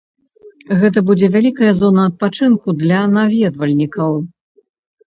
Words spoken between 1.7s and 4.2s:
зона адпачынку для наведвальнікаў.